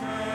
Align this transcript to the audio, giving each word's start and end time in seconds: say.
say. 0.00 0.29